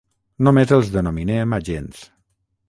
Només 0.47 0.73
els 0.77 0.89
denominem 0.95 1.55
agents. 1.59 2.03